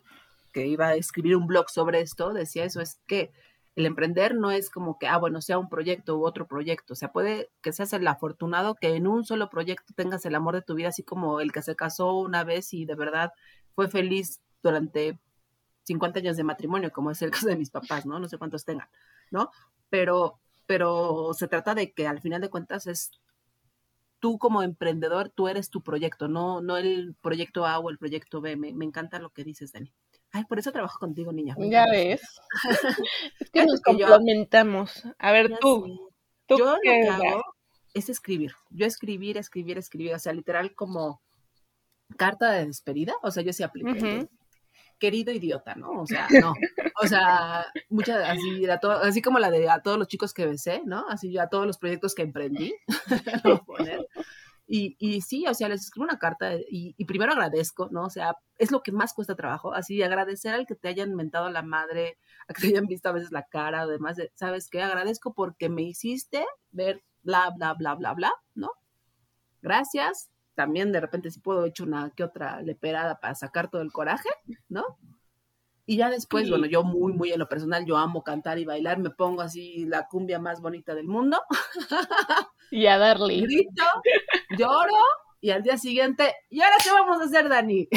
que 0.52 0.66
iba 0.66 0.88
a 0.88 0.96
escribir 0.96 1.34
un 1.34 1.46
blog 1.46 1.70
sobre 1.70 2.02
esto, 2.02 2.34
decía 2.34 2.64
eso, 2.64 2.82
es 2.82 3.00
que 3.06 3.32
el 3.78 3.86
emprender 3.86 4.34
no 4.34 4.50
es 4.50 4.70
como 4.70 4.98
que, 4.98 5.06
ah, 5.06 5.18
bueno, 5.18 5.40
sea 5.40 5.56
un 5.56 5.68
proyecto 5.68 6.18
u 6.18 6.26
otro 6.26 6.48
proyecto. 6.48 6.94
O 6.94 6.96
sea, 6.96 7.12
puede 7.12 7.48
que 7.62 7.72
seas 7.72 7.92
el 7.92 8.08
afortunado 8.08 8.74
que 8.74 8.96
en 8.96 9.06
un 9.06 9.24
solo 9.24 9.50
proyecto 9.50 9.94
tengas 9.94 10.26
el 10.26 10.34
amor 10.34 10.56
de 10.56 10.62
tu 10.62 10.74
vida, 10.74 10.88
así 10.88 11.04
como 11.04 11.40
el 11.40 11.52
que 11.52 11.62
se 11.62 11.76
casó 11.76 12.18
una 12.18 12.42
vez 12.42 12.74
y 12.74 12.86
de 12.86 12.96
verdad 12.96 13.32
fue 13.76 13.86
feliz 13.86 14.40
durante 14.64 15.20
50 15.84 16.18
años 16.18 16.36
de 16.36 16.42
matrimonio, 16.42 16.90
como 16.90 17.12
es 17.12 17.22
el 17.22 17.30
caso 17.46 17.46
de 17.46 17.56
mis 17.56 17.70
papás, 17.70 18.04
¿no? 18.04 18.18
No 18.18 18.28
sé 18.28 18.36
cuántos 18.36 18.64
tengan, 18.64 18.88
¿no? 19.30 19.52
Pero, 19.90 20.40
pero 20.66 21.32
se 21.34 21.46
trata 21.46 21.76
de 21.76 21.92
que 21.92 22.08
al 22.08 22.20
final 22.20 22.40
de 22.40 22.50
cuentas 22.50 22.88
es 22.88 23.12
tú 24.18 24.38
como 24.38 24.64
emprendedor, 24.64 25.28
tú 25.28 25.46
eres 25.46 25.70
tu 25.70 25.84
proyecto, 25.84 26.26
no, 26.26 26.60
no 26.60 26.78
el 26.78 27.14
proyecto 27.22 27.64
A 27.64 27.78
o 27.78 27.90
el 27.90 27.98
proyecto 27.98 28.40
B. 28.40 28.56
Me, 28.56 28.70
encanta 28.84 29.20
lo 29.20 29.30
que 29.30 29.44
dices, 29.44 29.70
Dani. 29.70 29.92
Ay, 30.32 30.44
por 30.44 30.58
eso 30.58 30.72
trabajo 30.72 30.98
contigo, 30.98 31.32
niña. 31.32 31.54
Ya 31.58 31.86
ves. 31.86 32.22
es 33.40 33.50
que 33.50 33.64
nos 33.64 33.80
complementamos. 33.80 35.02
A 35.18 35.32
ver, 35.32 35.58
tú. 35.58 36.12
yo 36.48 36.58
lo 36.58 36.76
que 36.82 37.08
hago 37.08 37.42
es 37.94 38.08
escribir. 38.08 38.52
Yo 38.70 38.86
escribir, 38.86 39.38
escribir, 39.38 39.78
escribir. 39.78 40.14
O 40.14 40.18
sea, 40.18 40.32
literal 40.32 40.74
como 40.74 41.22
carta 42.16 42.52
de 42.52 42.66
despedida. 42.66 43.14
O 43.22 43.30
sea, 43.30 43.42
yo 43.42 43.52
sí 43.52 43.62
apliqué 43.62 44.28
querido 44.98 45.32
idiota, 45.32 45.74
¿no? 45.74 45.90
O 45.92 46.06
sea, 46.06 46.26
no. 46.40 46.52
O 47.02 47.06
sea, 47.06 47.66
muchas, 47.88 48.28
así, 48.28 48.66
así 49.02 49.22
como 49.22 49.38
la 49.38 49.50
de 49.50 49.70
a 49.70 49.80
todos 49.80 49.98
los 49.98 50.08
chicos 50.08 50.34
que 50.34 50.46
besé, 50.46 50.82
¿no? 50.84 51.06
Así 51.08 51.38
a 51.38 51.48
todos 51.48 51.66
los 51.66 51.78
proyectos 51.78 52.14
que 52.14 52.22
emprendí. 52.22 52.74
Y, 54.70 54.96
y, 54.98 55.22
sí, 55.22 55.46
o 55.48 55.54
sea, 55.54 55.70
les 55.70 55.80
escribo 55.80 56.04
una 56.04 56.18
carta 56.18 56.54
y, 56.54 56.94
y, 56.98 57.04
primero 57.06 57.32
agradezco, 57.32 57.88
¿no? 57.90 58.04
O 58.04 58.10
sea, 58.10 58.36
es 58.58 58.70
lo 58.70 58.82
que 58.82 58.92
más 58.92 59.14
cuesta 59.14 59.34
trabajo, 59.34 59.72
así 59.72 60.02
agradecer 60.02 60.52
al 60.52 60.66
que 60.66 60.74
te 60.74 60.88
hayan 60.88 61.14
mentado 61.14 61.48
la 61.48 61.62
madre, 61.62 62.18
a 62.48 62.52
que 62.52 62.60
te 62.60 62.66
hayan 62.68 62.86
visto 62.86 63.08
a 63.08 63.12
veces 63.12 63.32
la 63.32 63.44
cara, 63.44 63.80
además 63.82 64.16
de, 64.16 64.30
¿sabes 64.34 64.68
qué? 64.68 64.82
Agradezco 64.82 65.32
porque 65.32 65.70
me 65.70 65.82
hiciste 65.82 66.44
ver 66.70 67.02
bla, 67.22 67.50
bla, 67.56 67.72
bla, 67.72 67.94
bla, 67.94 68.12
bla, 68.12 68.32
¿no? 68.54 68.70
Gracias, 69.62 70.30
también 70.54 70.92
de 70.92 71.00
repente 71.00 71.30
si 71.30 71.40
puedo 71.40 71.64
hecho 71.64 71.84
una 71.84 72.10
que 72.10 72.24
otra 72.24 72.60
leperada 72.60 73.20
para 73.20 73.34
sacar 73.34 73.70
todo 73.70 73.80
el 73.80 73.90
coraje, 73.90 74.28
¿no? 74.68 74.98
Y 75.86 75.96
ya 75.96 76.10
después, 76.10 76.50
bueno, 76.50 76.66
yo 76.66 76.84
muy, 76.84 77.14
muy 77.14 77.32
en 77.32 77.38
lo 77.38 77.48
personal, 77.48 77.86
yo 77.86 77.96
amo 77.96 78.22
cantar 78.22 78.58
y 78.58 78.66
bailar, 78.66 78.98
me 78.98 79.08
pongo 79.08 79.40
así 79.40 79.86
la 79.86 80.06
cumbia 80.06 80.38
más 80.38 80.60
bonita 80.60 80.94
del 80.94 81.08
mundo. 81.08 81.40
Y 82.70 82.86
a 82.86 82.98
darle. 82.98 83.40
Grito, 83.40 83.84
lloro 84.58 84.96
y 85.40 85.50
al 85.50 85.62
día 85.62 85.76
siguiente, 85.76 86.34
¿y 86.50 86.60
ahora 86.60 86.76
qué 86.82 86.90
vamos 86.90 87.20
a 87.20 87.24
hacer, 87.24 87.48
Dani? 87.48 87.88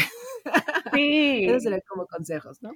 Sí. 0.94 1.46
Eso 1.50 1.60
sería 1.60 1.82
como 1.88 2.06
consejos, 2.06 2.62
¿no? 2.62 2.72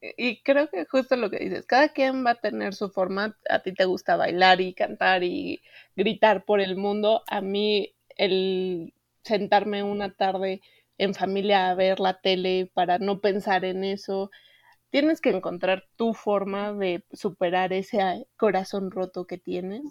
Y 0.00 0.42
creo 0.42 0.68
que 0.68 0.84
justo 0.86 1.16
lo 1.16 1.30
que 1.30 1.38
dices, 1.38 1.66
cada 1.66 1.88
quien 1.88 2.24
va 2.24 2.32
a 2.32 2.40
tener 2.40 2.74
su 2.74 2.90
forma, 2.90 3.36
a 3.48 3.62
ti 3.62 3.72
te 3.74 3.84
gusta 3.84 4.16
bailar 4.16 4.60
y 4.60 4.74
cantar 4.74 5.24
y 5.24 5.62
gritar 5.96 6.44
por 6.44 6.60
el 6.60 6.76
mundo, 6.76 7.22
a 7.28 7.40
mí 7.40 7.94
el 8.16 8.94
sentarme 9.24 9.82
una 9.82 10.14
tarde 10.14 10.60
en 10.98 11.14
familia 11.14 11.70
a 11.70 11.74
ver 11.74 11.98
la 12.00 12.20
tele 12.20 12.70
para 12.74 12.98
no 12.98 13.20
pensar 13.20 13.64
en 13.64 13.82
eso. 13.84 14.30
Tienes 14.90 15.20
que 15.20 15.30
encontrar 15.30 15.84
tu 15.96 16.14
forma 16.14 16.72
de 16.72 17.04
superar 17.12 17.72
ese 17.72 18.26
corazón 18.36 18.90
roto 18.90 19.26
que 19.26 19.38
tienes, 19.38 19.82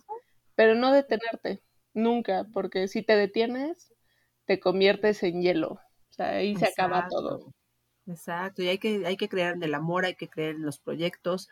pero 0.56 0.76
no 0.76 0.92
detenerte, 0.92 1.62
nunca, 1.94 2.46
porque 2.54 2.88
si 2.88 3.04
te 3.04 3.16
detienes, 3.16 3.94
te 4.46 4.60
conviertes 4.60 5.22
en 5.24 5.42
hielo. 5.42 5.72
O 5.72 6.14
sea, 6.14 6.30
ahí 6.30 6.56
se 6.56 6.68
acaba 6.68 7.08
todo. 7.10 7.54
Exacto, 8.08 8.62
y 8.62 8.68
hay 8.68 8.78
que, 8.78 9.06
hay 9.06 9.18
que 9.18 9.30
creer 9.30 9.56
en 9.56 9.64
el 9.64 9.74
amor, 9.74 10.06
hay 10.06 10.16
que 10.16 10.30
creer 10.30 10.56
en 10.56 10.66
los 10.66 10.80
proyectos, 10.80 11.50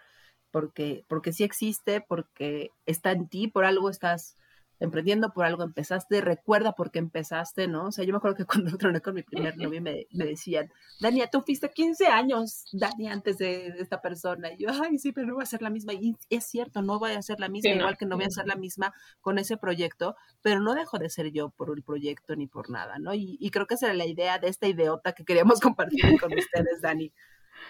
porque, 0.51 1.03
porque 1.07 1.33
sí 1.33 1.43
existe, 1.43 2.01
porque 2.01 2.69
está 2.85 3.11
en 3.11 3.27
ti, 3.27 3.47
por 3.47 3.65
algo 3.65 3.89
estás 3.89 4.37
emprendiendo 4.79 5.31
por 5.31 5.45
algo 5.45 5.63
empezaste, 5.63 6.21
recuerda 6.21 6.73
por 6.73 6.91
qué 6.91 6.99
empezaste, 6.99 7.67
¿no? 7.67 7.87
O 7.87 7.91
sea, 7.91 8.05
yo 8.05 8.11
me 8.11 8.17
acuerdo 8.17 8.37
que 8.37 8.45
cuando 8.71 8.77
troné 8.77 9.01
con 9.01 9.15
mi 9.15 9.23
primer 9.23 9.57
novio 9.57 9.81
me, 9.81 10.07
me 10.11 10.25
decían, 10.25 10.71
Dania, 10.99 11.27
tú 11.27 11.41
fuiste 11.41 11.69
15 11.69 12.07
años, 12.07 12.65
Dani, 12.73 13.07
antes 13.07 13.37
de, 13.37 13.67
esta 13.79 14.01
persona. 14.01 14.51
Y 14.53 14.57
yo, 14.57 14.69
ay, 14.69 14.97
sí, 14.97 15.11
pero 15.11 15.27
no 15.27 15.35
voy 15.35 15.43
a 15.43 15.47
ser 15.47 15.61
la 15.61 15.69
misma. 15.69 15.93
Y 15.93 16.15
es 16.29 16.45
cierto, 16.45 16.81
no 16.81 16.99
voy 16.99 17.11
a 17.11 17.21
ser 17.21 17.39
la 17.39 17.49
misma, 17.49 17.71
igual 17.71 17.97
que 17.97 18.05
no 18.05 18.15
voy 18.15 18.25
a 18.25 18.29
ser 18.29 18.47
la 18.47 18.55
misma 18.55 18.93
con 19.21 19.37
ese 19.37 19.57
proyecto, 19.57 20.15
pero 20.41 20.59
no 20.59 20.75
dejo 20.75 20.97
de 20.97 21.09
ser 21.09 21.31
yo 21.31 21.49
por 21.49 21.75
el 21.75 21.83
proyecto 21.83 22.35
ni 22.35 22.47
por 22.47 22.69
nada, 22.69 22.99
¿no? 22.99 23.13
Y, 23.13 23.37
y 23.39 23.51
creo 23.51 23.67
que 23.67 23.75
esa 23.75 23.87
era 23.87 23.95
la 23.95 24.05
idea 24.05 24.39
de 24.39 24.49
esta 24.49 24.67
ideota 24.67 25.13
que 25.13 25.25
queríamos 25.25 25.59
compartir 25.75 26.19
con 26.19 26.33
ustedes, 26.33 26.81
Dani, 26.81 27.11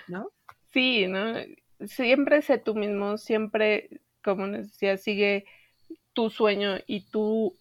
¿no? 0.07 0.31
Sí, 0.71 1.07
¿no? 1.07 1.33
Siempre 1.85 2.41
sé 2.41 2.57
tú 2.57 2.75
mismo, 2.75 3.17
siempre, 3.17 4.01
como 4.23 4.47
decía, 4.47 4.97
sigue 4.97 5.45
tu 6.13 6.29
sueño 6.29 6.77
y 6.87 7.01
tú, 7.01 7.55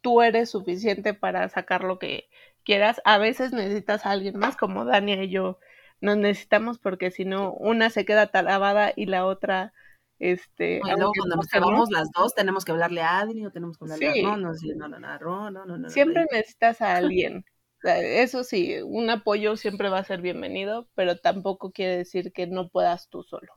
tú 0.00 0.22
eres 0.22 0.50
suficiente 0.50 1.14
para 1.14 1.48
sacar 1.48 1.84
lo 1.84 1.98
que 1.98 2.28
quieras. 2.64 3.00
A 3.04 3.18
veces 3.18 3.52
necesitas 3.52 4.06
a 4.06 4.10
alguien 4.10 4.38
más, 4.38 4.56
como 4.56 4.84
Dania 4.84 5.22
y 5.22 5.30
yo 5.30 5.58
nos 6.00 6.16
necesitamos 6.16 6.78
porque 6.78 7.10
si 7.10 7.24
no, 7.24 7.52
una 7.54 7.90
se 7.90 8.04
queda 8.04 8.28
talabada 8.28 8.92
y 8.94 9.06
la 9.06 9.26
otra... 9.26 9.72
Este, 10.20 10.80
cuando 10.80 11.10
nos 11.36 11.48
quedamos 11.48 11.90
las 11.90 12.10
dos, 12.12 12.34
tenemos 12.34 12.64
que 12.64 12.72
hablarle 12.72 13.02
a 13.02 13.18
Adri 13.18 13.44
o 13.44 13.50
tenemos 13.50 13.76
que 13.76 13.84
hablarle 13.84 14.20
a 14.20 14.22
no, 14.22 14.36
no, 14.36 14.52
no, 14.88 15.50
no, 15.50 15.76
no, 15.76 15.90
Siempre 15.90 16.24
necesitas 16.30 16.80
a 16.80 16.96
alguien. 16.96 17.44
Eso 17.82 18.44
sí, 18.44 18.76
un 18.82 19.10
apoyo 19.10 19.56
siempre 19.56 19.88
va 19.88 19.98
a 19.98 20.04
ser 20.04 20.22
bienvenido, 20.22 20.88
pero 20.94 21.18
tampoco 21.18 21.72
quiere 21.72 21.96
decir 21.98 22.32
que 22.32 22.46
no 22.46 22.68
puedas 22.68 23.08
tú 23.08 23.22
solo. 23.22 23.52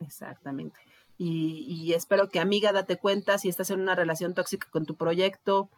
Exactamente. 0.00 0.80
Y, 1.16 1.92
espero 1.94 2.28
que 2.28 2.40
amiga 2.40 2.72
date 2.72 2.96
cuenta 2.96 3.38
si 3.38 3.48
estás 3.48 3.70
en 3.70 3.80
una 3.80 3.94
relación 3.94 4.34
tóxica 4.34 4.68
con 4.70 4.84
tu 4.84 4.96
proyecto, 4.96 5.70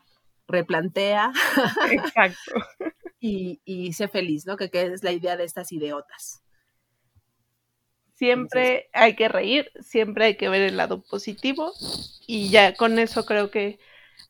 replantea. 0.49 1.33
Exacto. 1.91 2.53
y, 3.21 3.61
y 3.65 3.93
sé 3.93 4.09
feliz, 4.09 4.47
¿no? 4.47 4.57
Que, 4.57 4.71
que 4.71 4.83
es 4.83 5.03
la 5.03 5.13
idea 5.13 5.37
de 5.37 5.45
estas 5.45 5.73
ideotas. 5.73 6.43
Siempre 8.15 8.89
hay 8.95 9.15
que 9.15 9.29
reír, 9.29 9.71
siempre 9.81 10.25
hay 10.25 10.37
que 10.39 10.49
ver 10.49 10.63
el 10.63 10.79
lado 10.79 11.03
positivo 11.03 11.73
y 12.27 12.49
ya 12.49 12.75
con 12.75 12.99
eso 12.99 13.27
creo 13.27 13.51
que 13.51 13.79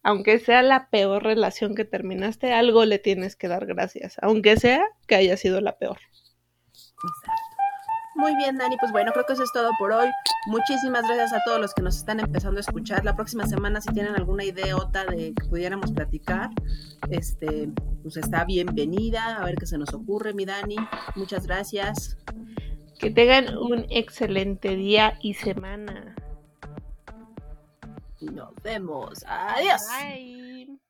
aunque 0.03 0.41
sea 0.41 0.63
la 0.63 0.89
peor 0.89 1.23
relación 1.23 1.75
que 1.75 1.85
terminaste, 1.85 2.53
algo 2.53 2.85
le 2.85 2.99
tienes 2.99 3.37
que 3.37 3.49
dar 3.49 3.67
gracias, 3.67 4.17
aunque 4.23 4.57
sea 4.57 4.85
que 5.07 5.15
haya 5.15 5.37
sido 5.37 5.61
la 5.61 5.79
peor. 5.79 5.99
Muy 8.17 8.35
bien, 8.37 8.57
Dani, 8.57 8.79
pues 8.79 8.93
bueno, 8.93 9.13
creo 9.13 9.27
que 9.27 9.35
eso 9.35 9.43
es 9.43 9.53
todo 9.53 9.71
por 9.79 9.93
hoy. 9.93 10.09
Muchísimas 10.47 11.03
gracias 11.03 11.35
a 11.35 11.45
todos 11.45 11.61
los 11.61 11.75
que 11.75 11.83
nos 11.83 11.97
están 11.97 12.19
empezando 12.19 12.57
a 12.57 12.61
escuchar. 12.61 13.05
La 13.05 13.15
próxima 13.15 13.47
semana, 13.47 13.81
si 13.83 13.93
tienen 13.93 14.15
alguna 14.15 14.43
idea 14.43 14.75
otra 14.75 15.05
de 15.05 15.35
que 15.35 15.45
pudiéramos 15.49 15.93
platicar, 15.93 16.49
este, 17.11 17.69
pues 18.03 18.17
está 18.17 18.45
bienvenida, 18.45 19.37
a 19.37 19.45
ver 19.45 19.57
qué 19.57 19.67
se 19.67 19.77
nos 19.77 19.93
ocurre, 19.93 20.33
mi 20.33 20.47
Dani. 20.47 20.77
Muchas 21.15 21.47
gracias. 21.47 22.17
Que 22.99 23.11
tengan 23.11 23.59
un 23.59 23.85
excelente 23.91 24.77
día 24.77 25.19
y 25.21 25.35
semana. 25.35 26.15
Nos 28.21 28.55
vemos. 28.63 29.25
Adiós. 29.29 29.83
Bye. 29.91 30.86